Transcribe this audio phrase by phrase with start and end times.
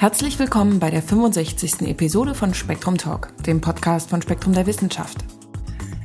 [0.00, 1.82] Herzlich willkommen bei der 65.
[1.82, 5.18] Episode von Spektrum Talk, dem Podcast von Spektrum der Wissenschaft.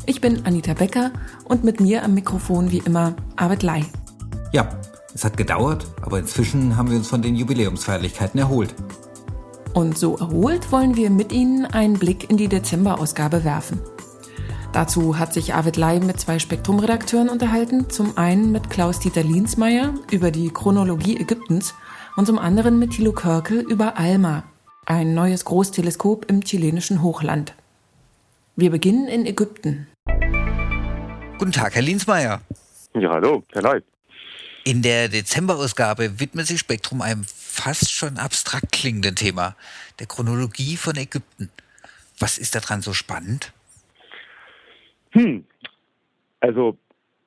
[0.05, 1.13] Ich bin Anita Becker
[1.45, 3.85] und mit mir am Mikrofon wie immer Arvid Lai.
[4.51, 4.67] Ja,
[5.13, 8.75] es hat gedauert, aber inzwischen haben wir uns von den Jubiläumsfeierlichkeiten erholt.
[9.73, 13.79] Und so erholt wollen wir mit Ihnen einen Blick in die Dezemberausgabe werfen.
[14.73, 17.89] Dazu hat sich Arvid Lai mit zwei Spektrum-Redakteuren unterhalten.
[17.89, 21.73] Zum einen mit Klaus-Dieter Liensmeier über die Chronologie Ägyptens
[22.15, 24.43] und zum anderen mit Thilo Körkel über ALMA,
[24.85, 27.53] ein neues Großteleskop im chilenischen Hochland.
[28.55, 29.87] Wir beginnen in Ägypten.
[31.37, 32.41] Guten Tag, Herr Linsmeier.
[32.93, 33.83] Ja, hallo, Herr Leid.
[34.63, 39.55] In der Dezemberausgabe widmet sich Spektrum einem fast schon abstrakt klingenden Thema,
[39.99, 41.51] der Chronologie von Ägypten.
[42.17, 43.51] Was ist daran so spannend?
[45.11, 45.45] Hm,
[46.39, 46.77] also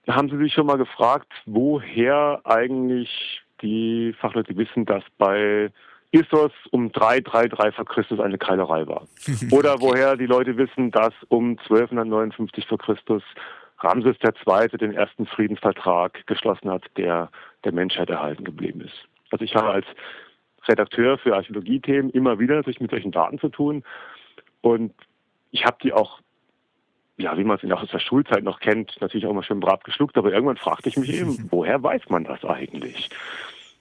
[0.09, 5.71] haben Sie sich schon mal gefragt, woher eigentlich die Fachleute wissen, dass bei
[6.11, 9.07] Issos um 333 vor Christus eine Keilerei war.
[9.53, 13.23] Oder woher die Leute wissen, dass um 1259 vor Christus
[13.81, 14.69] Ramses II.
[14.79, 17.31] den ersten Friedensvertrag geschlossen hat, der
[17.65, 19.07] der Menschheit erhalten geblieben ist.
[19.31, 19.87] Also ich habe als
[20.67, 23.85] Redakteur für Archäologiethemen immer wieder natürlich mit solchen Daten zu tun
[24.61, 24.93] und
[25.51, 26.21] ich habe die auch
[27.19, 29.83] ja, wie man es auch aus der Schulzeit noch kennt, natürlich auch mal schön brav
[29.83, 33.11] geschluckt, aber irgendwann fragte ich mich eben, woher weiß man das eigentlich?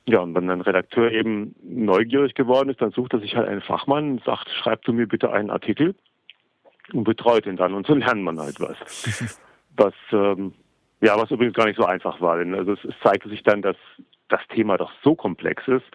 [0.06, 3.62] Ja, und wenn ein Redakteur eben neugierig geworden ist, dann sucht er sich halt einen
[3.62, 5.96] Fachmann und sagt, schreib du mir bitte einen Artikel
[6.94, 7.74] und betreut ihn dann.
[7.74, 9.40] Und so lernt man halt was.
[9.76, 10.54] was, ähm,
[11.02, 12.38] ja, was übrigens gar nicht so einfach war.
[12.38, 13.76] Denn also es, es zeigte sich dann, dass
[14.30, 15.86] das Thema doch so komplex ist,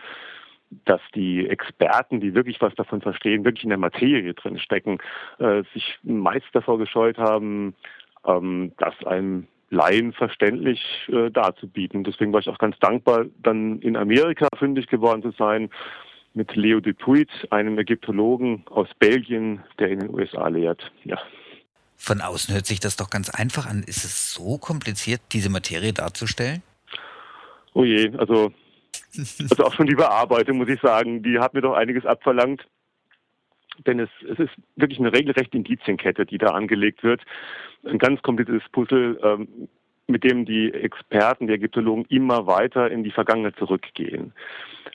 [0.84, 4.98] dass die Experten, die wirklich was davon verstehen, wirklich in der Materie drin stecken,
[5.38, 7.74] äh, sich meist davor gescheut haben,
[8.26, 12.04] ähm, das einem Laien verständlich äh, darzubieten.
[12.04, 15.70] Deswegen war ich auch ganz dankbar, dann in Amerika fündig geworden zu sein
[16.34, 20.92] mit Leo Dupuit, einem Ägyptologen aus Belgien, der in den USA lehrt.
[21.04, 21.18] Ja.
[21.96, 23.82] Von außen hört sich das doch ganz einfach an.
[23.82, 26.62] Ist es so kompliziert, diese Materie darzustellen?
[27.74, 28.52] Oh je, also,
[29.18, 32.66] also auch schon die Bearbeitung, muss ich sagen, die hat mir doch einiges abverlangt.
[33.86, 37.22] Denn es, es ist wirklich eine regelrechte Indizienkette, die da angelegt wird.
[37.84, 39.68] Ein ganz kompliziertes Puzzle, ähm,
[40.06, 44.32] mit dem die Experten, die Ägyptologen immer weiter in die Vergangenheit zurückgehen.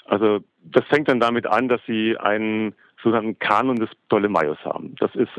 [0.06, 4.96] Also das fängt dann damit an, dass sie einen sogenannten Kanon des Ptolemaios haben.
[5.00, 5.32] Das ist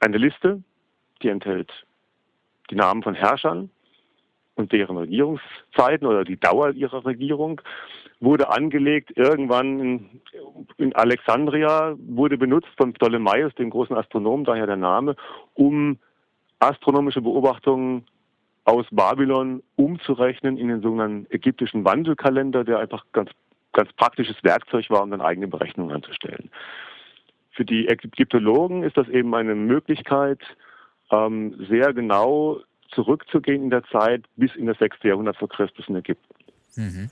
[0.00, 0.62] eine Liste,
[1.22, 1.70] die enthält
[2.70, 3.70] die Namen von Herrschern
[4.54, 7.60] und deren Regierungszeiten oder die Dauer ihrer Regierung
[8.20, 10.20] wurde angelegt irgendwann in,
[10.76, 15.16] in, Alexandria, wurde benutzt von Ptolemaios, dem großen Astronomen, daher der Name,
[15.54, 15.98] um
[16.58, 18.04] astronomische Beobachtungen
[18.64, 23.30] aus Babylon umzurechnen in den sogenannten ägyptischen Wandelkalender, der einfach ganz,
[23.72, 26.50] ganz praktisches Werkzeug war, um dann eigene Berechnungen anzustellen.
[27.52, 30.40] Für die Ägyptologen ist das eben eine Möglichkeit,
[31.10, 32.60] ähm, sehr genau
[32.90, 34.98] zurückzugehen in der Zeit bis in das 6.
[35.04, 36.34] Jahrhundert vor Christus in Ägypten.
[36.76, 37.10] Mhm.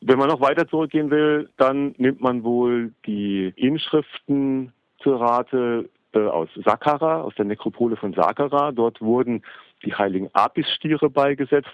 [0.00, 4.72] Wenn man noch weiter zurückgehen will, dann nimmt man wohl die Inschriften
[5.02, 8.72] zur Rate äh, aus Saqqara, aus der Nekropole von Saqqara.
[8.72, 9.42] Dort wurden
[9.84, 11.70] die heiligen Apis-Stiere beigesetzt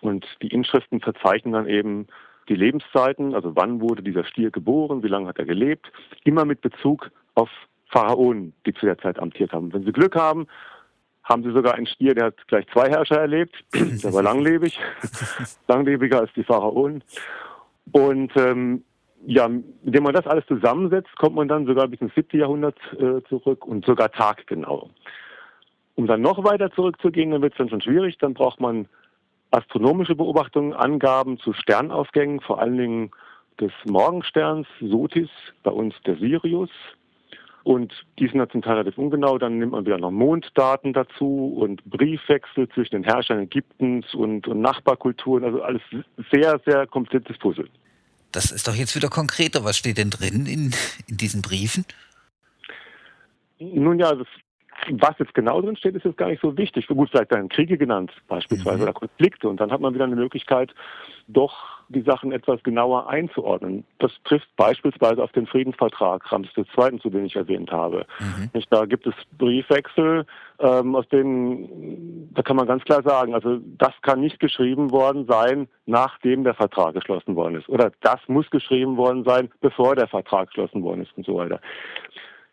[0.00, 2.06] und die Inschriften verzeichnen dann eben
[2.48, 5.90] die Lebenszeiten, also wann wurde dieser Stier geboren, wie lange hat er gelebt,
[6.24, 7.50] immer mit Bezug auf
[7.88, 9.72] Pharaonen, die zu der Zeit amtiert haben.
[9.72, 10.46] Wenn Sie Glück haben,
[11.24, 14.78] haben Sie sogar einen Stier, der hat gleich zwei Herrscher erlebt, der war langlebig,
[15.68, 17.02] langlebiger als die Pharaonen.
[17.92, 18.84] Und ähm,
[19.26, 22.38] ja, indem man das alles zusammensetzt, kommt man dann sogar bis ins 7.
[22.38, 24.90] Jahrhundert äh, zurück und sogar taggenau.
[25.94, 28.18] Um dann noch weiter zurückzugehen, dann wird es dann schon schwierig.
[28.18, 28.86] Dann braucht man
[29.50, 33.10] astronomische Beobachtungen, Angaben zu Sternaufgängen, vor allen Dingen
[33.60, 35.30] des Morgensterns Sotis,
[35.62, 36.70] bei uns der Sirius.
[37.66, 39.38] Und die sind dann zum Teil relativ ungenau.
[39.38, 44.60] Dann nimmt man wieder noch Monddaten dazu und Briefwechsel zwischen den Herrschern Ägyptens und, und
[44.60, 45.42] Nachbarkulturen.
[45.42, 45.82] Also alles
[46.30, 47.68] sehr, sehr kompliziertes Puzzle.
[48.30, 49.64] Das ist doch jetzt wieder konkreter.
[49.64, 50.74] Was steht denn drin in,
[51.08, 51.84] in diesen Briefen?
[53.58, 54.28] Nun ja, das,
[54.90, 56.86] was jetzt genau drin steht, ist jetzt gar nicht so wichtig.
[56.86, 58.82] Gut, vielleicht werden Kriege genannt, beispielsweise, mhm.
[58.84, 59.48] oder Konflikte.
[59.48, 60.74] Und dann hat man wieder eine Möglichkeit,
[61.28, 63.84] doch die Sachen etwas genauer einzuordnen.
[63.98, 68.06] Das trifft beispielsweise auf den Friedensvertrag Ramses II., zu dem ich erwähnt habe.
[68.18, 68.50] Mhm.
[68.70, 70.26] Da gibt es Briefwechsel,
[70.58, 75.26] ähm, aus denen, da kann man ganz klar sagen, also das kann nicht geschrieben worden
[75.26, 77.68] sein, nachdem der Vertrag geschlossen worden ist.
[77.68, 81.60] Oder das muss geschrieben worden sein, bevor der Vertrag geschlossen worden ist und so weiter.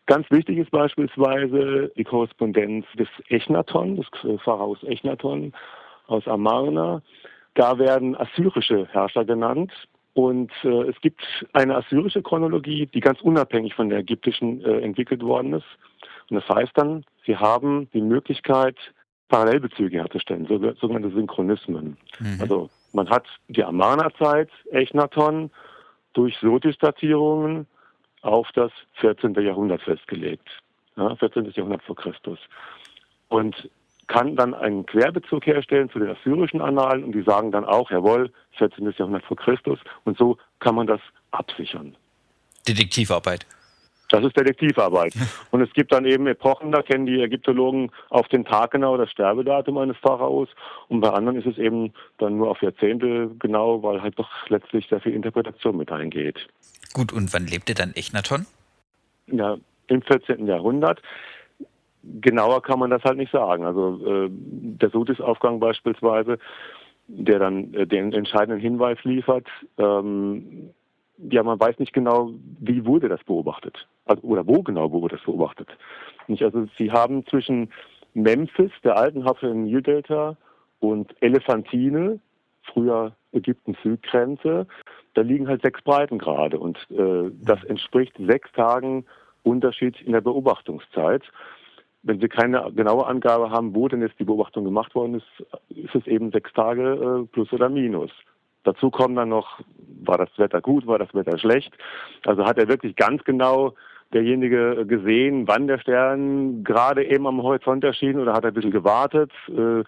[0.06, 4.06] Ganz wichtig ist beispielsweise die Korrespondenz des Echnaton, des
[4.42, 5.52] Pharaos Echnaton
[6.06, 7.00] aus Amarna.
[7.54, 9.72] Da werden assyrische Herrscher genannt.
[10.12, 11.22] Und äh, es gibt
[11.52, 15.66] eine assyrische Chronologie, die ganz unabhängig von der ägyptischen äh, entwickelt worden ist.
[16.30, 18.76] Und das heißt dann, sie haben die Möglichkeit,
[19.28, 21.96] Parallelbezüge herzustellen, sogenannte Synchronismen.
[22.20, 22.40] Mhm.
[22.40, 25.50] Also man hat die Amana-Zeit, Echnaton,
[26.12, 27.66] durch Sotis-Datierungen
[28.24, 29.34] auf das 14.
[29.34, 30.48] Jahrhundert festgelegt.
[30.96, 31.50] Ja, 14.
[31.54, 32.38] Jahrhundert vor Christus.
[33.28, 33.68] Und
[34.06, 38.30] kann dann einen Querbezug herstellen zu den assyrischen Annalen und die sagen dann auch, jawohl,
[38.58, 38.92] 14.
[38.98, 41.00] Jahrhundert vor Christus und so kann man das
[41.30, 41.96] absichern.
[42.68, 43.46] Detektivarbeit.
[44.08, 45.14] Das ist Detektivarbeit.
[45.50, 49.10] Und es gibt dann eben Epochen, da kennen die Ägyptologen auf den Tag genau das
[49.10, 50.48] Sterbedatum eines Pharaos
[50.88, 54.88] und bei anderen ist es eben dann nur auf Jahrzehnte genau, weil halt doch letztlich
[54.88, 56.48] sehr viel Interpretation mit eingeht.
[56.92, 58.46] Gut, und wann lebte dann Echnaton?
[59.26, 59.56] Ja,
[59.88, 60.46] im 14.
[60.46, 61.00] Jahrhundert.
[62.02, 63.64] Genauer kann man das halt nicht sagen.
[63.64, 66.38] Also äh, der Sotis-Aufgang beispielsweise,
[67.08, 69.46] der dann äh, den entscheidenden Hinweis liefert,
[69.78, 70.70] ähm,
[71.18, 73.86] ja, man weiß nicht genau, wie wurde das beobachtet.
[74.06, 75.68] Also, oder wo genau wurde das beobachtet.
[76.26, 77.72] Nicht, also sie haben zwischen
[78.14, 80.36] Memphis, der alten Hafen im Nildelta,
[80.80, 82.20] und Elephantine,
[82.62, 84.66] früher Ägyptens Südgrenze,
[85.14, 89.06] da liegen halt sechs Breitengrade und äh, das entspricht sechs Tagen
[89.42, 91.22] Unterschied in der Beobachtungszeit.
[92.02, 95.94] Wenn Sie keine genaue Angabe haben, wo denn jetzt die Beobachtung gemacht worden ist, ist
[95.94, 98.10] es eben sechs Tage äh, plus oder minus.
[98.64, 99.60] Dazu kommen dann noch,
[100.02, 101.72] war das Wetter gut, war das Wetter schlecht.
[102.24, 103.74] Also hat er wirklich ganz genau
[104.12, 108.70] derjenige gesehen, wann der Stern gerade eben am Horizont erschien oder hat er ein bisschen
[108.70, 109.30] gewartet?
[109.48, 109.84] Äh,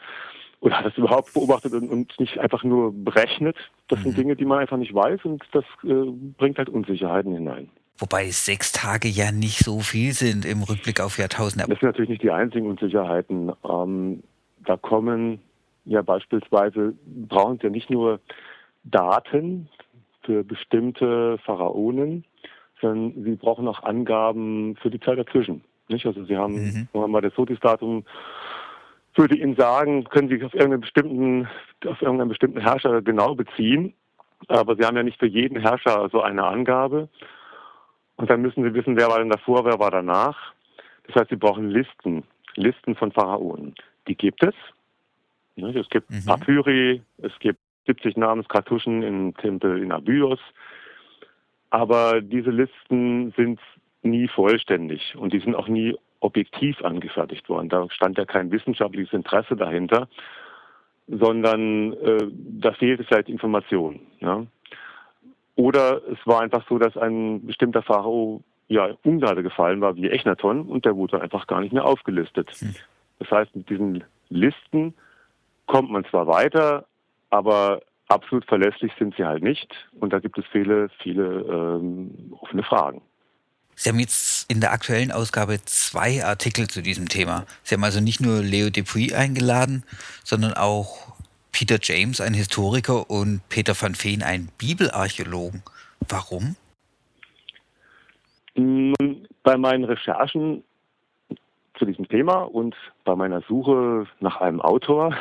[0.60, 3.56] oder hat es überhaupt beobachtet und, und, nicht einfach nur berechnet?
[3.88, 4.04] Das mhm.
[4.04, 7.68] sind Dinge, die man einfach nicht weiß und das äh, bringt halt Unsicherheiten hinein.
[7.98, 11.66] Wobei sechs Tage ja nicht so viel sind im Rückblick auf Jahrtausende.
[11.68, 13.52] Das sind natürlich nicht die einzigen Unsicherheiten.
[13.68, 14.22] Ähm,
[14.64, 15.40] da kommen
[15.84, 18.20] ja beispielsweise, brauchen sie ja nicht nur
[18.84, 19.68] Daten
[20.24, 22.24] für bestimmte Pharaonen,
[22.86, 25.62] sondern sie brauchen auch Angaben für die Zeit dazwischen.
[25.88, 26.06] Nicht?
[26.06, 26.88] Also sie haben, mhm.
[26.92, 28.04] man mal das Sotis-Datum
[29.16, 31.48] würde Ihnen sagen, können Sie auf irgendeinen bestimmten,
[31.86, 33.94] auf irgendeinen bestimmten Herrscher genau beziehen,
[34.48, 37.08] aber Sie haben ja nicht für jeden Herrscher so eine Angabe.
[38.16, 40.52] Und dann müssen Sie wissen, wer war denn davor, wer war danach.
[41.06, 42.24] Das heißt, Sie brauchen Listen,
[42.54, 43.74] Listen von Pharaonen.
[44.08, 44.54] Die gibt es.
[45.56, 46.24] Es gibt mhm.
[46.26, 50.40] Papyri, es gibt 70 Namenskartuschen im Tempel in Abydos.
[51.70, 53.60] Aber diese Listen sind
[54.02, 57.68] nie vollständig und die sind auch nie objektiv angefertigt worden.
[57.68, 60.08] Da stand ja kein wissenschaftliches Interesse dahinter,
[61.08, 64.00] sondern äh, da fehlte vielleicht Information.
[64.20, 64.46] Ja?
[65.56, 70.62] Oder es war einfach so, dass ein bestimmter Pharao ja Ungnade gefallen war, wie Echnaton,
[70.62, 72.50] und der wurde einfach gar nicht mehr aufgelistet.
[72.58, 72.74] Hm.
[73.18, 74.94] Das heißt, mit diesen Listen
[75.66, 76.86] kommt man zwar weiter,
[77.30, 79.72] aber absolut verlässlich sind sie halt nicht.
[80.00, 83.02] Und da gibt es viele, viele ähm, offene Fragen.
[83.74, 87.44] Sie haben jetzt in der aktuellen Ausgabe zwei Artikel zu diesem Thema.
[87.62, 89.84] Sie haben also nicht nur Leo Dupuy eingeladen,
[90.24, 91.14] sondern auch
[91.52, 95.62] Peter James, ein Historiker, und Peter van Veen, ein Bibelarchäologen.
[96.08, 96.56] Warum?
[98.54, 100.64] Nun, bei meinen Recherchen
[101.78, 102.74] zu diesem Thema und
[103.04, 105.14] bei meiner Suche nach einem Autor,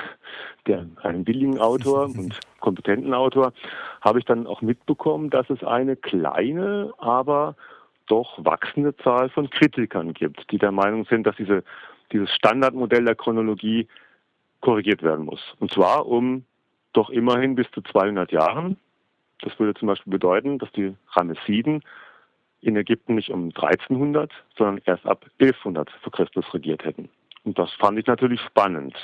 [0.67, 3.53] der einen billigen Autor und kompetenten Autor,
[4.01, 7.55] habe ich dann auch mitbekommen, dass es eine kleine, aber
[8.07, 11.63] doch wachsende Zahl von Kritikern gibt, die der Meinung sind, dass diese,
[12.11, 13.87] dieses Standardmodell der Chronologie
[14.61, 15.41] korrigiert werden muss.
[15.59, 16.45] Und zwar um
[16.93, 18.77] doch immerhin bis zu 200 Jahren.
[19.41, 21.83] Das würde zum Beispiel bedeuten, dass die Ramessiden
[22.65, 27.09] in Ägypten nicht um 1300, sondern erst ab 1100 vor Christus regiert hätten.
[27.43, 28.95] Und das fand ich natürlich spannend.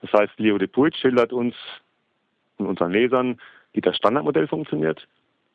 [0.00, 1.54] Das heißt, Leo de Puig schildert uns
[2.56, 3.40] und unseren Lesern,
[3.72, 5.06] wie das Standardmodell funktioniert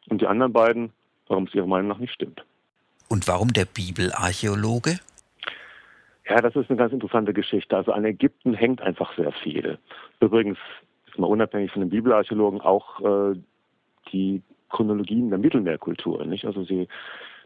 [0.10, 0.94] und die anderen beiden,
[1.28, 2.46] warum es ihrer Meinung nach nicht stimmt.
[3.10, 5.00] Und warum der Bibelarchäologe?
[6.30, 7.76] Ja, das ist eine ganz interessante Geschichte.
[7.76, 9.80] Also an Ägypten hängt einfach sehr viel.
[10.20, 10.58] Übrigens
[11.08, 13.40] ist mal unabhängig von den Bibelarchäologen auch äh,
[14.12, 16.26] die Chronologien der Mittelmeerkultur.
[16.26, 16.46] Nicht?
[16.46, 16.88] Also sie,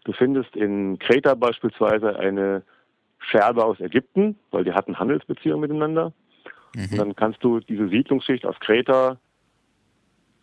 [0.03, 2.63] du findest in Kreta beispielsweise eine
[3.19, 6.13] Scherbe aus Ägypten, weil die hatten Handelsbeziehungen miteinander.
[6.75, 6.87] Mhm.
[6.91, 9.17] Und dann kannst du diese Siedlungsschicht aus Kreta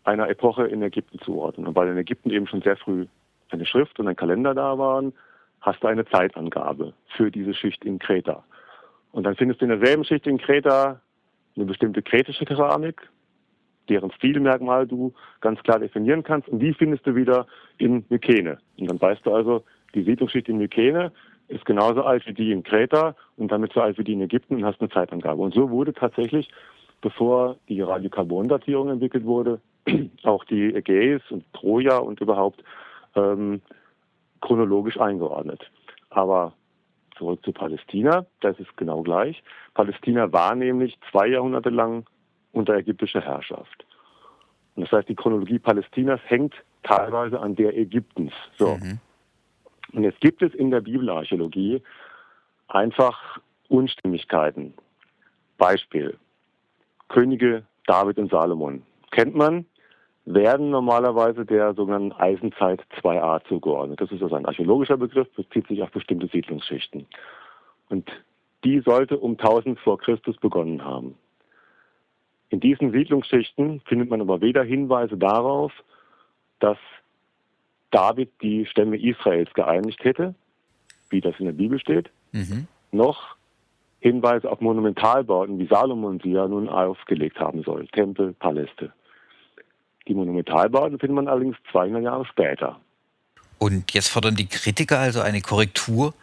[0.04, 1.66] einer Epoche in Ägypten zuordnen.
[1.66, 3.06] Und weil in Ägypten eben schon sehr früh
[3.50, 5.12] eine Schrift und ein Kalender da waren,
[5.60, 8.44] hast du eine Zeitangabe für diese Schicht in Kreta.
[9.12, 11.00] Und dann findest du in derselben Schicht in Kreta
[11.56, 13.08] eine bestimmte kretische Keramik,
[13.88, 16.48] deren Stilmerkmal du ganz klar definieren kannst.
[16.48, 17.46] Und die findest du wieder
[17.78, 18.58] in Mykene.
[18.78, 19.64] Und dann weißt du also,
[19.94, 21.12] die Siedlungsschicht in Mykene
[21.48, 24.56] ist genauso alt wie die in Kreta und damit so alt wie die in Ägypten
[24.56, 25.40] und hast eine Zeitangabe.
[25.40, 26.50] Und so wurde tatsächlich,
[27.00, 29.60] bevor die Radiokarbondatierung entwickelt wurde,
[30.24, 32.62] auch die Ägäis und Troja und überhaupt
[33.16, 33.62] ähm,
[34.40, 35.70] chronologisch eingeordnet.
[36.10, 36.52] Aber
[37.16, 39.42] zurück zu Palästina, das ist genau gleich.
[39.74, 42.04] Palästina war nämlich zwei Jahrhunderte lang
[42.52, 43.84] unter ägyptischer Herrschaft.
[44.74, 48.32] Und das heißt, die Chronologie Palästinas hängt teilweise an der Ägyptens.
[48.56, 48.76] So.
[48.76, 48.98] Mhm.
[49.92, 51.82] Und jetzt gibt es in der Bibelarchäologie
[52.68, 54.74] einfach Unstimmigkeiten.
[55.56, 56.16] Beispiel.
[57.08, 58.82] Könige David und Salomon.
[59.10, 59.64] Kennt man,
[60.26, 64.00] werden normalerweise der sogenannten Eisenzeit 2a zugeordnet.
[64.00, 67.06] Das ist also ein archäologischer Begriff, bezieht sich auf bestimmte Siedlungsschichten.
[67.88, 68.10] Und
[68.64, 71.16] die sollte um 1000 vor Christus begonnen haben.
[72.50, 75.72] In diesen Siedlungsschichten findet man aber weder Hinweise darauf,
[76.60, 76.78] dass
[77.90, 80.34] David die Stämme Israels geeinigt hätte,
[81.10, 82.66] wie das in der Bibel steht, mhm.
[82.92, 83.36] noch
[84.00, 88.92] Hinweise auf Monumentalbauten, wie Salomon sie ja nun aufgelegt haben soll, Tempel, Paläste.
[90.06, 92.80] Die Monumentalbauten findet man allerdings 200 Jahre später.
[93.58, 96.14] Und jetzt fordern die Kritiker also eine Korrektur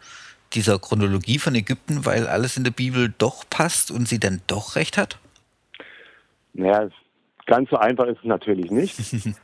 [0.54, 4.76] dieser Chronologie von Ägypten, weil alles in der Bibel doch passt und sie dann doch
[4.76, 5.18] recht hat?
[6.58, 6.88] Naja,
[7.46, 8.96] ganz so einfach ist es natürlich nicht.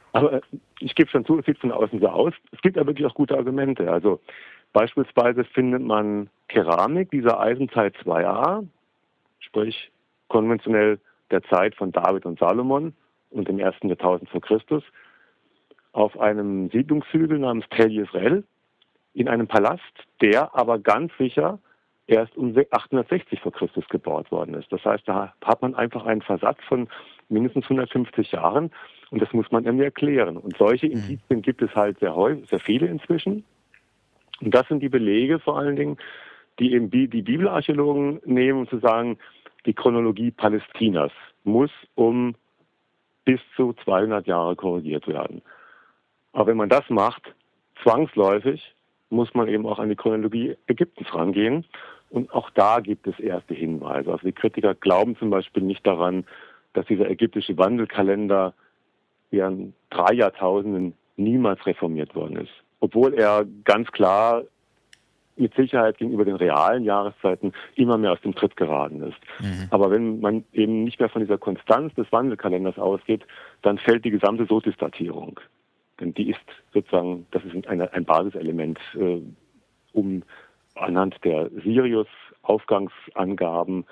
[0.13, 0.41] aber
[0.81, 2.35] ich gebe schon zu, es sieht von außen so aus.
[2.53, 3.91] Es gibt ja wirklich auch gute Argumente.
[3.91, 4.21] Also
[4.73, 8.67] beispielsweise findet man Keramik dieser Eisenzeit 2a,
[9.41, 9.91] sprich
[10.29, 10.99] konventionell
[11.31, 12.95] der Zeit von David und Salomon,
[13.33, 14.85] und im ersten Jahrtausend vor Christus
[15.93, 18.45] auf einem Siedlungshügel namens Tel Yisrael
[19.15, 19.83] in einem Palast,
[20.21, 21.59] der aber ganz sicher
[22.13, 24.71] erst um 860 vor Christus gebaut worden ist.
[24.73, 26.89] Das heißt, da hat man einfach einen Versatz von
[27.29, 28.71] mindestens 150 Jahren
[29.11, 30.37] und das muss man irgendwie erklären.
[30.37, 30.93] Und solche mhm.
[30.93, 33.45] Indizien gibt es halt sehr häufig, sehr viele inzwischen.
[34.41, 35.97] Und das sind die Belege vor allen Dingen,
[36.59, 39.19] die eben die Bibelarchäologen nehmen, um zu sagen,
[39.67, 41.13] die Chronologie Palästinas
[41.45, 42.35] muss um
[43.25, 45.43] bis zu 200 Jahre korrigiert werden.
[46.33, 47.35] Aber wenn man das macht,
[47.83, 48.75] zwangsläufig
[49.11, 51.65] muss man eben auch an die Chronologie Ägyptens rangehen.
[52.13, 54.13] Und auch da gibt es erste Hinweise.
[54.13, 56.25] Also die Kritiker glauben zum Beispiel nicht daran,
[56.75, 58.53] dass dieser ägyptische Wandelkalender
[59.31, 62.53] während drei Jahrtausenden niemals reformiert worden ist.
[62.81, 64.43] Obwohl er ganz klar
[65.37, 69.19] mit Sicherheit gegenüber den realen Jahreszeiten immer mehr aus dem Tritt geraten ist.
[69.41, 69.69] Mhm.
[69.71, 73.25] Aber wenn man eben nicht mehr von dieser Konstanz des Wandelkalenders ausgeht,
[73.63, 75.41] dann fällt die gesamte Sotis-Datierung.
[75.99, 76.41] Denn die ist
[76.75, 79.23] sozusagen, das ist ein, ein Basiselement, äh,
[79.93, 80.23] um
[80.75, 83.85] anhand der Sirius-Aufgangsangaben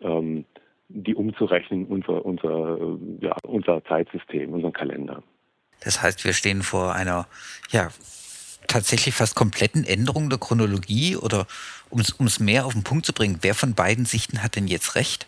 [0.00, 0.44] ähm,
[0.88, 5.22] die umzurechnen, unser, unser, äh, ja, unser Zeitsystem, unseren Kalender.
[5.82, 7.26] Das heißt, wir stehen vor einer
[7.70, 7.90] ja,
[8.66, 11.46] tatsächlich fast kompletten Änderung der Chronologie oder
[11.90, 14.96] um es mehr auf den Punkt zu bringen, wer von beiden Sichten hat denn jetzt
[14.96, 15.26] recht?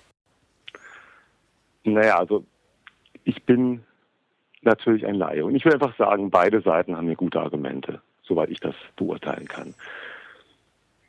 [1.84, 2.44] Naja, also
[3.24, 3.84] ich bin
[4.62, 8.50] natürlich ein Laie und ich will einfach sagen, beide Seiten haben hier gute Argumente, soweit
[8.50, 9.74] ich das beurteilen kann.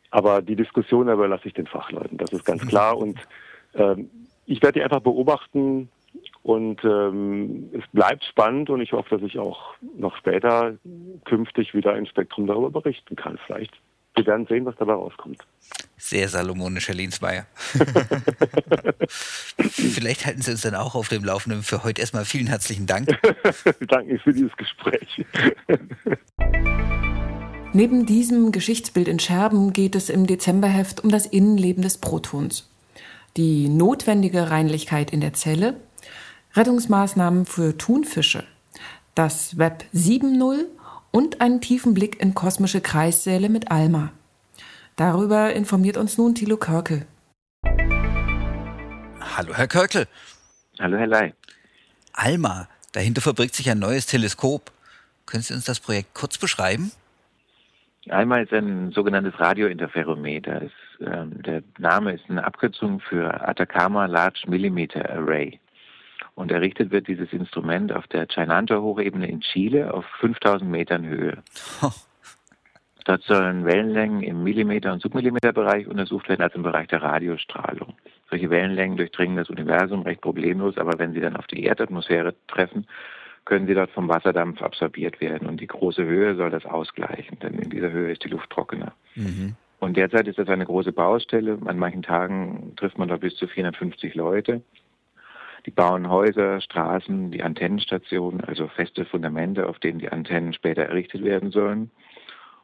[0.09, 3.19] Aber die Diskussion überlasse ich den Fachleuten, das ist ganz klar und
[3.73, 4.09] ähm,
[4.45, 5.89] ich werde die einfach beobachten,
[6.43, 10.75] und ähm, es bleibt spannend und ich hoffe, dass ich auch noch später
[11.25, 13.37] künftig wieder ein Spektrum darüber berichten kann.
[13.45, 13.73] Vielleicht.
[14.15, 15.45] Wir werden sehen, was dabei rauskommt.
[15.97, 17.45] Sehr salomonisch, Herr Linsmeier.
[19.59, 21.61] Vielleicht halten Sie uns dann auch auf dem Laufenden.
[21.61, 23.09] Für heute erstmal vielen herzlichen Dank.
[23.87, 25.25] Danke für dieses Gespräch.
[27.77, 32.67] Neben diesem Geschichtsbild in Scherben geht es im Dezemberheft um das Innenleben des Protons.
[33.37, 35.79] Die notwendige Reinlichkeit in der Zelle
[36.55, 38.43] Rettungsmaßnahmen für Thunfische,
[39.13, 40.65] das Web 7.0
[41.11, 44.11] und einen tiefen Blick in kosmische Kreissäle mit Alma.
[44.95, 47.05] Darüber informiert uns nun Thilo Körkel.
[49.21, 50.07] Hallo, Herr Körkel.
[50.79, 51.33] Hallo, Herr Ley.
[52.13, 54.71] Alma, dahinter verbirgt sich ein neues Teleskop.
[55.27, 56.91] Können Sie uns das Projekt kurz beschreiben?
[58.11, 60.61] Alma ist ein sogenanntes Radiointerferometer.
[60.63, 65.59] Es, äh, der Name ist eine Abkürzung für Atacama Large Millimeter Array.
[66.35, 71.41] Und errichtet wird dieses Instrument auf der Chainancha-Hochebene in Chile auf 5000 Metern Höhe.
[73.05, 77.95] Dort sollen Wellenlängen im Millimeter- und Submillimeterbereich untersucht werden, also im Bereich der Radiostrahlung.
[78.29, 82.85] Solche Wellenlängen durchdringen das Universum recht problemlos, aber wenn sie dann auf die Erdatmosphäre treffen,
[83.47, 85.47] können sie dort vom Wasserdampf absorbiert werden.
[85.47, 88.91] Und die große Höhe soll das ausgleichen, denn in dieser Höhe ist die Luft trockener.
[89.15, 89.55] Mhm.
[89.79, 91.57] Und derzeit ist das eine große Baustelle.
[91.65, 94.61] An manchen Tagen trifft man da bis zu 450 Leute.
[95.65, 101.23] Die bauen Häuser, Straßen, die Antennenstationen, also feste Fundamente, auf denen die Antennen später errichtet
[101.23, 101.89] werden sollen.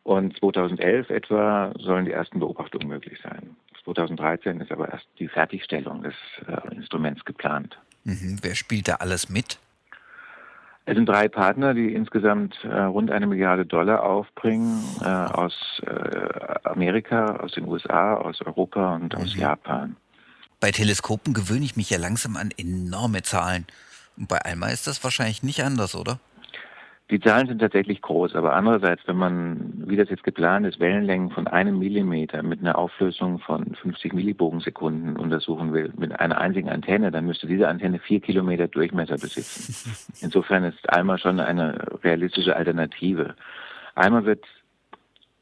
[0.04, 3.56] Und 2011 etwa sollen die ersten Beobachtungen möglich sein.
[3.86, 6.14] 2013 ist aber erst die Fertigstellung des
[6.46, 7.80] äh, Instruments geplant.
[8.04, 8.40] Mhm.
[8.42, 9.60] Wer spielt da alles mit?
[10.86, 15.54] Es sind drei Partner, die insgesamt äh, rund eine Milliarde Dollar aufbringen äh, aus
[15.86, 19.42] äh, Amerika, aus den USA, aus Europa und aus mhm.
[19.42, 19.96] Japan.
[20.60, 23.66] Bei Teleskopen gewöhne ich mich ja langsam an enorme Zahlen.
[24.18, 26.20] Und bei Alma ist das wahrscheinlich nicht anders, oder?
[27.14, 31.30] Die Zahlen sind tatsächlich groß, aber andererseits, wenn man, wie das jetzt geplant ist, Wellenlängen
[31.30, 37.12] von einem Millimeter mit einer Auflösung von 50 Millibogensekunden untersuchen will, mit einer einzigen Antenne,
[37.12, 39.96] dann müsste diese Antenne vier Kilometer Durchmesser besitzen.
[40.22, 43.36] Insofern ist Alma schon eine realistische Alternative.
[43.94, 44.44] Alma wird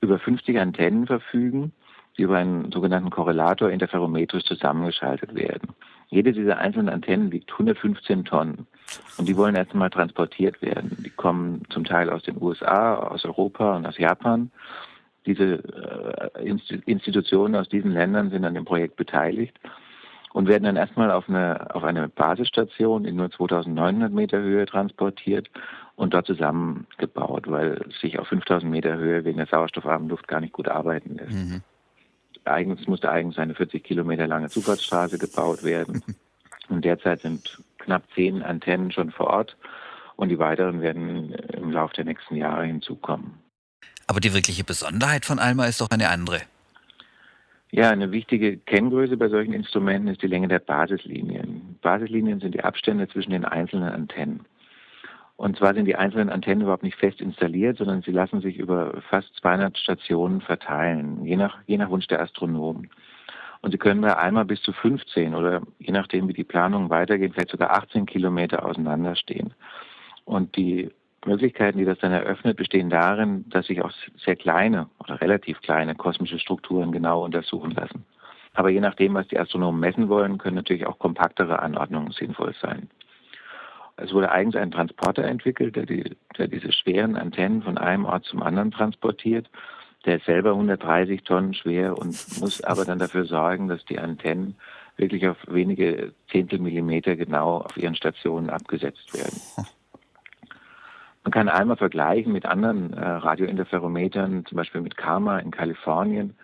[0.01, 1.71] über 50 Antennen verfügen,
[2.17, 5.69] die über einen sogenannten Korrelator interferometrisch zusammengeschaltet werden.
[6.11, 8.67] Jede dieser einzelnen Antennen wiegt 115 Tonnen.
[9.17, 10.97] Und die wollen erst einmal transportiert werden.
[11.05, 14.51] Die kommen zum Teil aus den USA, aus Europa und aus Japan.
[15.25, 15.63] Diese
[16.35, 16.49] äh,
[16.85, 19.57] Institutionen aus diesen Ländern sind an dem Projekt beteiligt
[20.33, 25.49] und werden dann erstmal auf eine, auf eine Basisstation in nur 2900 Meter Höhe transportiert
[25.95, 30.53] und dort zusammengebaut, weil sich auf 5000 Meter Höhe wegen der sauerstoffarmen Luft gar nicht
[30.53, 31.31] gut arbeiten lässt.
[31.31, 31.61] Mhm.
[32.45, 36.03] Eigens musste eigens eine 40 Kilometer lange Zufahrtsstraße gebaut werden.
[36.69, 39.57] Und derzeit sind knapp zehn Antennen schon vor Ort
[40.15, 43.33] und die weiteren werden im Laufe der nächsten Jahre hinzukommen.
[44.07, 46.41] Aber die wirkliche Besonderheit von Alma ist doch eine andere.
[47.71, 51.77] Ja, eine wichtige Kenngröße bei solchen Instrumenten ist die Länge der Basislinien.
[51.81, 54.45] Basislinien sind die Abstände zwischen den einzelnen Antennen.
[55.41, 59.01] Und zwar sind die einzelnen Antennen überhaupt nicht fest installiert, sondern sie lassen sich über
[59.10, 62.91] fast 200 Stationen verteilen, je nach, je nach Wunsch der Astronomen.
[63.62, 67.33] Und sie können bei einmal bis zu 15 oder je nachdem, wie die Planungen weitergehen,
[67.33, 69.55] vielleicht sogar 18 Kilometer auseinanderstehen.
[70.25, 70.91] Und die
[71.25, 73.91] Möglichkeiten, die das dann eröffnet, bestehen darin, dass sich auch
[74.24, 78.05] sehr kleine oder relativ kleine kosmische Strukturen genau untersuchen lassen.
[78.53, 82.91] Aber je nachdem, was die Astronomen messen wollen, können natürlich auch kompaktere Anordnungen sinnvoll sein.
[84.03, 88.25] Es wurde eigens ein Transporter entwickelt, der, die, der diese schweren Antennen von einem Ort
[88.25, 89.50] zum anderen transportiert.
[90.05, 94.55] Der ist selber 130 Tonnen schwer und muss aber dann dafür sorgen, dass die Antennen
[94.98, 99.40] wirklich auf wenige Zehntel Millimeter genau auf ihren Stationen abgesetzt werden.
[101.24, 106.35] Man kann einmal vergleichen mit anderen äh, Radiointerferometern, zum Beispiel mit Karma in Kalifornien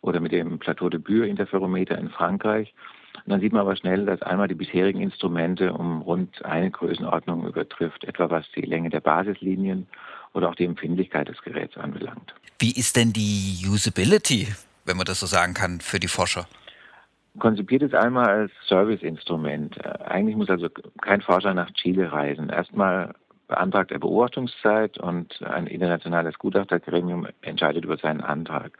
[0.00, 2.74] oder mit dem Plateau de Bure Interferometer in Frankreich.
[3.24, 7.46] Und dann sieht man aber schnell, dass einmal die bisherigen Instrumente um rund eine Größenordnung
[7.46, 9.86] übertrifft, etwa was die Länge der Basislinien
[10.32, 12.34] oder auch die Empfindlichkeit des Geräts anbelangt.
[12.58, 14.48] Wie ist denn die Usability,
[14.84, 16.46] wenn man das so sagen kann, für die Forscher?
[17.38, 19.82] Konzipiert ist einmal als Serviceinstrument.
[20.04, 20.68] Eigentlich muss also
[21.00, 22.50] kein Forscher nach Chile reisen.
[22.50, 23.14] Erstmal
[23.48, 28.72] beantragt er Beobachtungszeit und ein internationales Gutachtergremium entscheidet über seinen Antrag.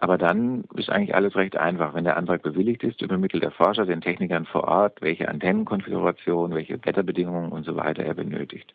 [0.00, 1.92] Aber dann ist eigentlich alles recht einfach.
[1.92, 6.84] Wenn der Antrag bewilligt ist, übermittelt der Forscher den Technikern vor Ort, welche Antennenkonfiguration, welche
[6.84, 8.74] Wetterbedingungen und so weiter er benötigt.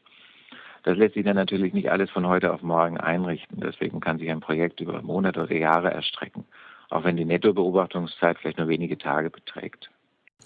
[0.84, 3.62] Das lässt sich dann natürlich nicht alles von heute auf morgen einrichten.
[3.62, 6.44] Deswegen kann sich ein Projekt über Monate oder Jahre erstrecken,
[6.90, 9.90] auch wenn die Nettobeobachtungszeit vielleicht nur wenige Tage beträgt.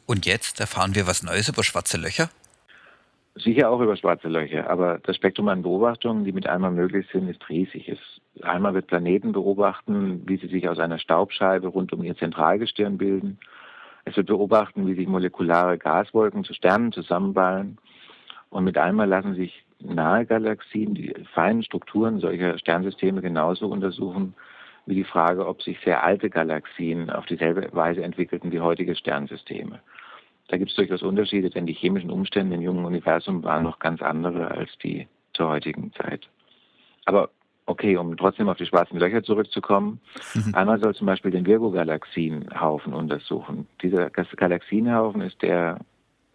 [0.06, 2.30] Und jetzt erfahren wir was Neues über schwarze Löcher?
[3.40, 7.30] Sicher auch über schwarze Löcher, aber das Spektrum an Beobachtungen, die mit einmal möglich sind,
[7.30, 7.88] ist riesig.
[7.90, 8.00] Es,
[8.44, 13.38] einmal wird Planeten beobachten, wie sie sich aus einer Staubscheibe rund um ihr Zentralgestirn bilden.
[14.06, 17.78] Es wird beobachten, wie sich molekulare Gaswolken zu Sternen zusammenballen.
[18.50, 24.34] Und mit einmal lassen sich nahe Galaxien, die feinen Strukturen solcher Sternsysteme genauso untersuchen,
[24.86, 29.82] wie die Frage, ob sich sehr alte Galaxien auf dieselbe Weise entwickelten wie heutige Sternsysteme.
[30.48, 34.02] Da gibt es durchaus Unterschiede, denn die chemischen Umstände im jungen Universum waren noch ganz
[34.02, 36.28] andere als die zur heutigen Zeit.
[37.06, 37.30] Aber
[37.66, 40.00] okay, um trotzdem auf die schwarzen Löcher zurückzukommen,
[40.34, 40.56] mhm.
[40.56, 43.68] einmal soll zum Beispiel den Virgo-Galaxienhaufen untersuchen.
[43.82, 45.80] Dieser Galaxienhaufen ist der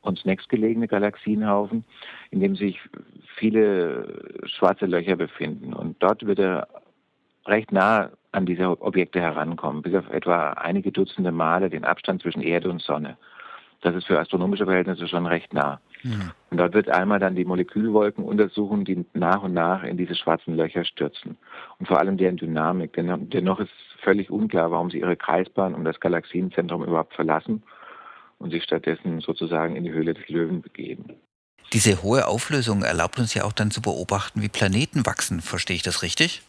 [0.03, 1.85] uns nächstgelegene Galaxienhaufen,
[2.31, 2.81] in dem sich
[3.37, 5.73] viele schwarze Löcher befinden.
[5.73, 6.69] Und dort wird er
[7.47, 12.43] recht nah an diese Objekte herankommen, bis auf etwa einige Dutzende Male den Abstand zwischen
[12.43, 13.17] Erde und Sonne
[13.83, 15.81] das ist für astronomische Verhältnisse schon recht nah.
[16.03, 16.31] Mhm.
[16.51, 20.57] Und dort wird einmal dann die Molekülwolken untersuchen, die nach und nach in diese schwarzen
[20.57, 21.37] Löcher stürzen.
[21.79, 22.93] Und vor allem deren Dynamik.
[22.95, 27.63] Denn dennoch ist völlig unklar, warum sie ihre Kreisbahn um das Galaxienzentrum überhaupt verlassen
[28.39, 31.05] und sich stattdessen sozusagen in die Höhle des Löwen begeben.
[31.73, 35.41] Diese hohe Auflösung erlaubt uns ja auch dann zu beobachten, wie Planeten wachsen.
[35.41, 36.43] Verstehe ich das richtig?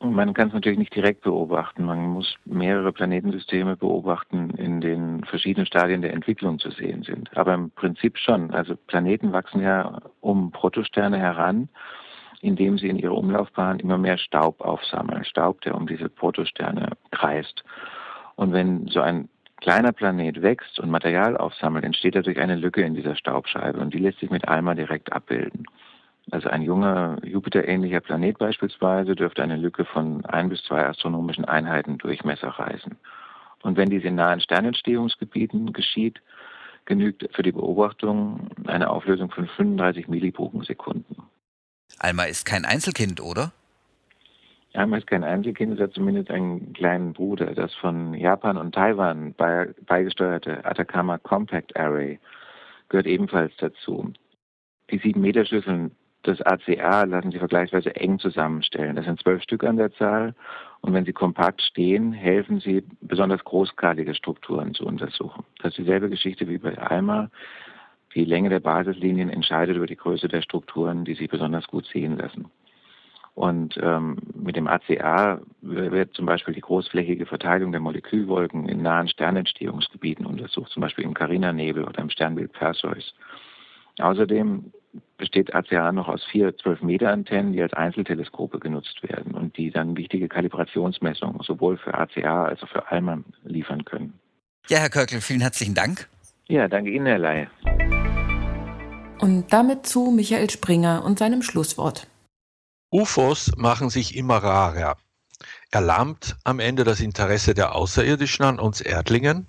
[0.00, 1.84] Man kann es natürlich nicht direkt beobachten.
[1.84, 7.36] Man muss mehrere Planetensysteme beobachten, in den verschiedenen Stadien der Entwicklung zu sehen sind.
[7.36, 8.52] Aber im Prinzip schon.
[8.52, 11.68] Also Planeten wachsen ja um Protosterne heran,
[12.42, 15.24] indem sie in ihrer Umlaufbahn immer mehr Staub aufsammeln.
[15.24, 17.64] Staub, der um diese Protosterne kreist.
[18.36, 19.28] Und wenn so ein
[19.60, 23.98] kleiner Planet wächst und Material aufsammelt, entsteht dadurch eine Lücke in dieser Staubscheibe und die
[23.98, 25.64] lässt sich mit einmal direkt abbilden.
[26.30, 31.98] Also ein junger Jupiter-ähnlicher Planet beispielsweise dürfte eine Lücke von ein bis zwei astronomischen Einheiten
[31.98, 32.96] Durchmesser reißen.
[33.62, 36.20] Und wenn dies in nahen Sternentstehungsgebieten geschieht,
[36.84, 41.16] genügt für die Beobachtung eine Auflösung von 35 Millibogensekunden.
[41.98, 43.52] Alma ist kein Einzelkind, oder?
[44.74, 47.54] Alma ist kein Einzelkind, es hat zumindest einen kleinen Bruder.
[47.54, 52.20] Das von Japan und Taiwan beigesteuerte Atacama Compact Array
[52.88, 54.12] gehört ebenfalls dazu.
[54.90, 55.90] Die sieben Meter Schlüsseln
[56.26, 58.96] des ACA lassen sich vergleichsweise eng zusammenstellen.
[58.96, 60.34] Das sind zwölf Stück an der Zahl
[60.80, 65.44] und wenn sie kompakt stehen, helfen sie, besonders großskalige Strukturen zu untersuchen.
[65.62, 67.30] Das ist dieselbe Geschichte wie bei ALMA.
[68.14, 72.16] Die Länge der Basislinien entscheidet über die Größe der Strukturen, die sich besonders gut sehen
[72.16, 72.50] lassen.
[73.34, 79.06] Und ähm, mit dem ACA wird zum Beispiel die großflächige Verteilung der Molekülwolken in nahen
[79.06, 83.14] Sternentstehungsgebieten untersucht, zum Beispiel im Carina-Nebel oder im Sternbild Perseus.
[84.00, 84.72] Außerdem
[85.16, 90.28] besteht ACA noch aus vier 12-Meter-Antennen, die als Einzelteleskope genutzt werden und die dann wichtige
[90.28, 94.18] Kalibrationsmessungen sowohl für ACA als auch für ALMA liefern können.
[94.68, 96.08] Ja, Herr Körkel, vielen herzlichen Dank.
[96.48, 97.48] Ja, danke Ihnen, Herr Ley.
[99.20, 102.06] Und damit zu Michael Springer und seinem Schlusswort.
[102.90, 104.96] UFOs machen sich immer rarer.
[105.70, 109.46] Erlahmt am Ende das Interesse der Außerirdischen an uns Erdlingen?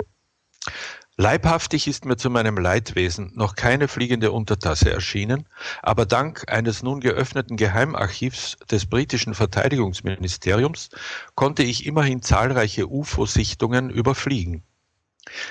[1.21, 5.49] Leibhaftig ist mir zu meinem Leidwesen noch keine fliegende Untertasse erschienen,
[5.82, 10.91] aber dank eines nun geöffneten Geheimarchivs des britischen Verteidigungsministeriums
[11.36, 14.63] konnte ich immerhin zahlreiche UFO-Sichtungen überfliegen.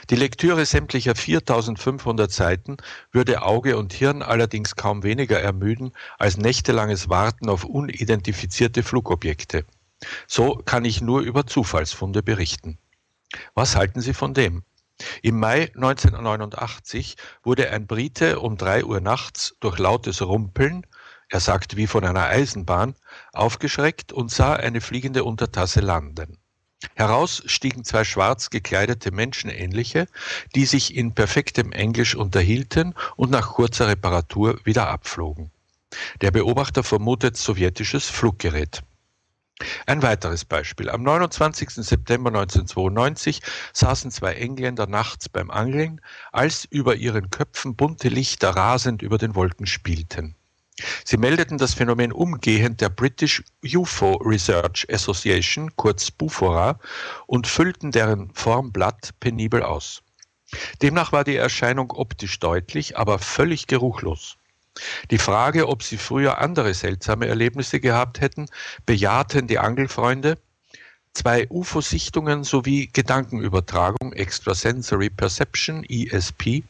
[0.08, 2.78] Die Lektüre sämtlicher 4500 Seiten
[3.12, 9.66] würde Auge und Hirn allerdings kaum weniger ermüden als nächtelanges Warten auf unidentifizierte Flugobjekte.
[10.26, 12.78] So kann ich nur über Zufallsfunde berichten.
[13.52, 14.62] Was halten Sie von dem?
[15.22, 20.86] Im Mai 1989 wurde ein Brite um drei Uhr nachts durch lautes Rumpeln,
[21.30, 22.94] er sagt wie von einer Eisenbahn,
[23.32, 26.38] aufgeschreckt und sah eine fliegende Untertasse landen.
[26.94, 30.06] Heraus stiegen zwei schwarz gekleidete Menschenähnliche,
[30.54, 35.50] die sich in perfektem Englisch unterhielten und nach kurzer Reparatur wieder abflogen.
[36.20, 38.82] Der Beobachter vermutet sowjetisches Fluggerät.
[39.86, 40.88] Ein weiteres Beispiel.
[40.88, 41.70] Am 29.
[41.70, 43.42] September 1992
[43.72, 46.00] saßen zwei Engländer nachts beim Angeln,
[46.32, 50.36] als über ihren Köpfen bunte Lichter rasend über den Wolken spielten.
[51.04, 56.78] Sie meldeten das Phänomen umgehend der British UFO Research Association, kurz BUFORA,
[57.26, 60.02] und füllten deren Formblatt penibel aus.
[60.80, 64.37] Demnach war die Erscheinung optisch deutlich, aber völlig geruchlos.
[65.10, 68.46] Die Frage, ob sie früher andere seltsame Erlebnisse gehabt hätten,
[68.86, 70.38] bejahten die Angelfreunde.
[71.14, 76.62] Zwei UFO-Sichtungen sowie Gedankenübertragung, Extrasensory Perception, ESP.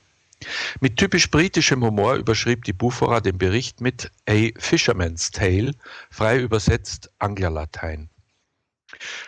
[0.80, 5.72] Mit typisch britischem Humor überschrieb die Bufora den Bericht mit A Fisherman's Tale,
[6.10, 8.08] frei übersetzt Anglerlatein.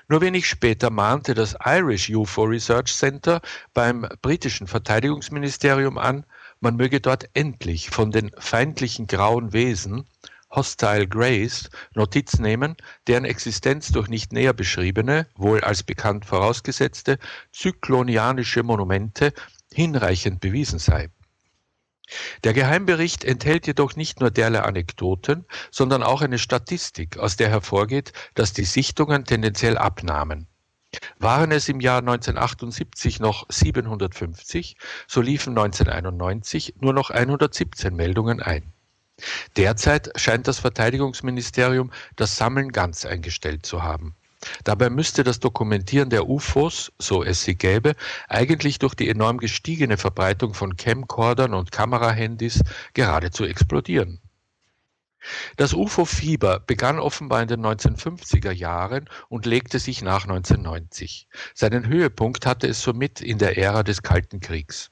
[0.08, 3.40] Nur wenig später mahnte das Irish UFO Research Center
[3.74, 6.24] beim britischen Verteidigungsministerium an,
[6.60, 10.04] man möge dort endlich von den feindlichen grauen Wesen
[10.50, 17.18] Hostile Greys Notiz nehmen, deren Existenz durch nicht näher beschriebene, wohl als bekannt vorausgesetzte,
[17.52, 19.32] zyklonianische Monumente
[19.72, 21.10] hinreichend bewiesen sei.
[22.42, 28.12] Der Geheimbericht enthält jedoch nicht nur derlei Anekdoten, sondern auch eine Statistik, aus der hervorgeht,
[28.34, 30.48] dass die Sichtungen tendenziell abnahmen.
[31.18, 34.76] Waren es im Jahr 1978 noch 750,
[35.06, 38.72] so liefen 1991 nur noch 117 Meldungen ein.
[39.56, 44.16] Derzeit scheint das Verteidigungsministerium das Sammeln ganz eingestellt zu haben.
[44.64, 47.94] Dabei müsste das Dokumentieren der UFOs, so es sie gäbe,
[48.28, 52.62] eigentlich durch die enorm gestiegene Verbreitung von Camcordern und Kamerahandys
[52.94, 54.20] geradezu explodieren.
[55.56, 61.28] Das UFO-Fieber begann offenbar in den 1950er Jahren und legte sich nach 1990.
[61.54, 64.90] Seinen Höhepunkt hatte es somit in der Ära des Kalten Kriegs.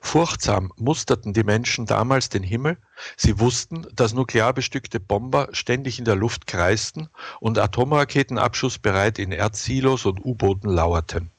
[0.00, 2.78] Furchtsam musterten die Menschen damals den Himmel.
[3.16, 7.08] Sie wussten, dass nuklear bestückte Bomber ständig in der Luft kreisten
[7.40, 11.32] und Atomraketen abschussbereit in Erdsilos und U-Booten lauerten.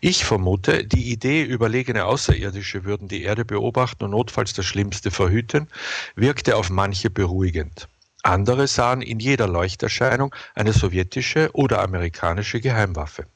[0.00, 5.68] Ich vermute, die Idee, überlegene Außerirdische würden die Erde beobachten und notfalls das Schlimmste verhüten,
[6.14, 7.88] wirkte auf manche beruhigend.
[8.22, 13.26] Andere sahen in jeder Leuchterscheinung eine sowjetische oder amerikanische Geheimwaffe.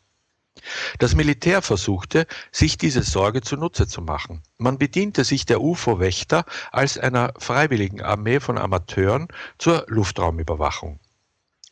[0.98, 4.42] Das Militär versuchte, sich diese Sorge zunutze zu machen.
[4.58, 10.98] Man bediente sich der UFO-Wächter als einer freiwilligen Armee von Amateuren zur Luftraumüberwachung.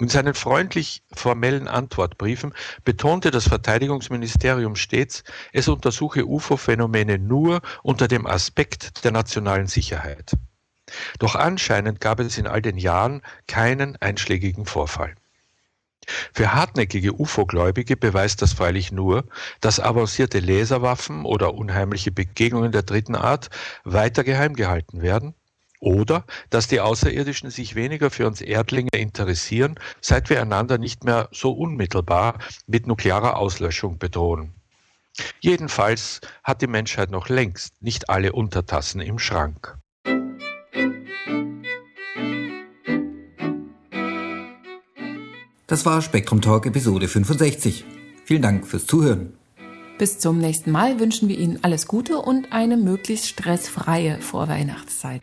[0.01, 8.25] In seinen freundlich formellen Antwortbriefen betonte das Verteidigungsministerium stets, es untersuche UFO-Phänomene nur unter dem
[8.25, 10.37] Aspekt der nationalen Sicherheit.
[11.19, 15.17] Doch anscheinend gab es in all den Jahren keinen einschlägigen Vorfall.
[16.33, 19.25] Für hartnäckige UFO-Gläubige beweist das freilich nur,
[19.61, 23.51] dass avancierte Laserwaffen oder unheimliche Begegnungen der dritten Art
[23.83, 25.35] weiter geheim gehalten werden
[25.81, 31.29] oder dass die Außerirdischen sich weniger für uns Erdlinge interessieren, seit wir einander nicht mehr
[31.33, 34.55] so unmittelbar mit nuklearer Auslöschung bedrohen.
[35.41, 39.77] Jedenfalls hat die Menschheit noch längst nicht alle Untertassen im Schrank.
[45.67, 47.85] Das war Spektrum Talk Episode 65.
[48.25, 49.35] Vielen Dank fürs Zuhören.
[49.99, 55.23] Bis zum nächsten Mal wünschen wir Ihnen alles Gute und eine möglichst stressfreie Vorweihnachtszeit.